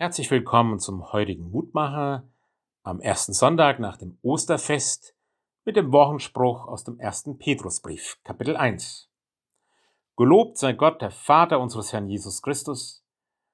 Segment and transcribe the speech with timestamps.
[0.00, 2.30] Herzlich willkommen zum heutigen Mutmacher
[2.84, 5.16] am ersten Sonntag nach dem Osterfest
[5.64, 9.10] mit dem Wochenspruch aus dem ersten Petrusbrief, Kapitel 1.
[10.16, 13.04] Gelobt sei Gott, der Vater unseres Herrn Jesus Christus,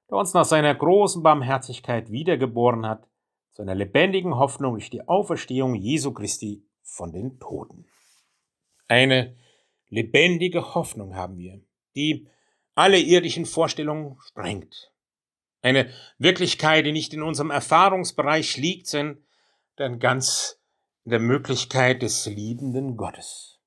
[0.07, 3.09] der uns nach seiner großen Barmherzigkeit wiedergeboren hat,
[3.51, 7.87] zu einer lebendigen Hoffnung durch die Auferstehung Jesu Christi von den Toten.
[8.87, 9.35] Eine
[9.89, 11.59] lebendige Hoffnung haben wir,
[11.95, 12.27] die
[12.75, 14.91] alle irdischen Vorstellungen sprengt.
[15.65, 15.89] Eine
[16.19, 20.61] Wirklichkeit, die nicht in unserem Erfahrungsbereich liegt, sondern ganz
[21.05, 23.59] in der Möglichkeit des liebenden Gottes.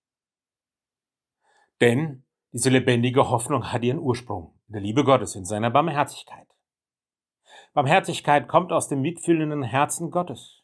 [1.80, 2.22] Denn
[2.52, 6.46] diese lebendige Hoffnung hat ihren Ursprung in der Liebe Gottes, in seiner Barmherzigkeit.
[7.74, 10.62] Barmherzigkeit kommt aus dem mitfühlenden Herzen Gottes.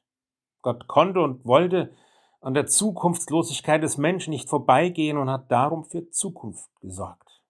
[0.63, 1.97] Gott konnte und wollte
[2.43, 7.43] an der Zukunftslosigkeit des Menschen nicht vorbeigehen und hat darum für Zukunft gesorgt.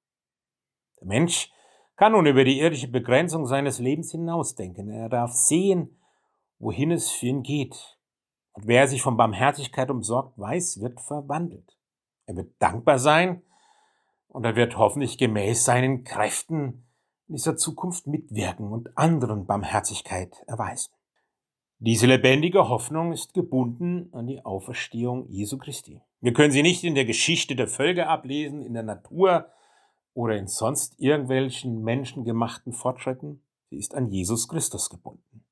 [1.03, 1.51] Der Mensch
[1.97, 4.89] kann nun über die irdische Begrenzung seines Lebens hinausdenken.
[4.89, 5.97] Er darf sehen,
[6.59, 7.99] wohin es für ihn geht.
[8.53, 11.77] Und wer sich von Barmherzigkeit umsorgt weiß, wird verwandelt.
[12.27, 13.43] Er wird dankbar sein
[14.29, 16.85] und er wird hoffentlich gemäß seinen Kräften
[17.29, 20.93] in dieser Zukunft mitwirken und anderen Barmherzigkeit erweisen.
[21.79, 26.01] Diese lebendige Hoffnung ist gebunden an die Auferstehung Jesu Christi.
[26.21, 29.49] Wir können sie nicht in der Geschichte der Völker ablesen, in der Natur,
[30.15, 35.45] oder in sonst irgendwelchen menschengemachten Fortschritten, sie ist an Jesus Christus gebunden.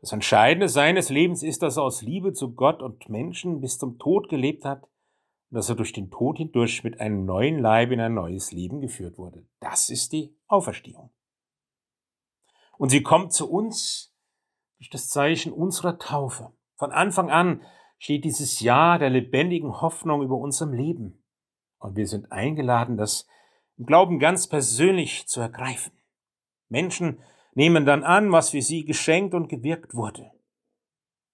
[0.00, 3.98] Das Entscheidende seines Lebens ist, dass er aus Liebe zu Gott und Menschen bis zum
[3.98, 8.00] Tod gelebt hat und dass er durch den Tod hindurch mit einem neuen Leib in
[8.00, 9.44] ein neues Leben geführt wurde.
[9.58, 11.10] Das ist die Auferstehung.
[12.78, 14.14] Und sie kommt zu uns
[14.78, 16.52] durch das Zeichen unserer Taufe.
[16.76, 17.62] Von Anfang an
[17.98, 21.19] steht dieses Ja der lebendigen Hoffnung über unserem Leben.
[21.80, 23.26] Und wir sind eingeladen, das
[23.76, 25.92] im Glauben ganz persönlich zu ergreifen.
[26.68, 27.20] Menschen
[27.54, 30.30] nehmen dann an, was für sie geschenkt und gewirkt wurde.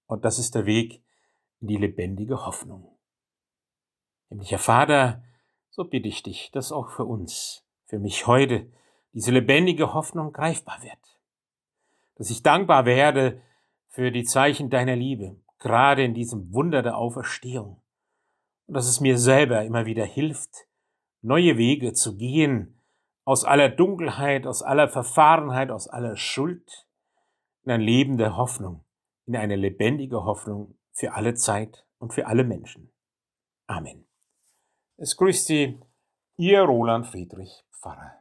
[0.06, 1.02] Und das ist der Weg
[1.60, 2.96] in die lebendige Hoffnung.
[4.28, 5.22] Himmlischer Vater,
[5.70, 8.70] so bitte ich dich, dass auch für uns, für mich heute,
[9.12, 11.20] diese lebendige Hoffnung greifbar wird.
[12.14, 13.42] Dass ich dankbar werde
[13.88, 17.82] für die Zeichen deiner Liebe, gerade in diesem Wunder der Auferstehung
[18.66, 20.66] dass es mir selber immer wieder hilft,
[21.22, 22.82] neue Wege zu gehen,
[23.24, 26.86] aus aller Dunkelheit, aus aller Verfahrenheit, aus aller Schuld,
[27.64, 28.84] in ein Leben der Hoffnung,
[29.26, 32.92] in eine lebendige Hoffnung für alle Zeit und für alle Menschen.
[33.66, 34.06] Amen.
[34.96, 35.80] Es grüßt Sie,
[36.36, 38.14] Ihr Roland Friedrich Pfarrer.